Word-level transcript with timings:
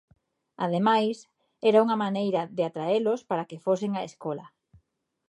Ademais, 0.65 1.17
era 1.69 1.83
unha 1.85 2.01
maneira 2.05 2.41
de 2.57 2.63
atraelos 2.69 3.21
para 3.29 3.47
que 3.49 3.63
fosen 3.65 3.91
á 3.99 4.01
escola. 4.09 4.45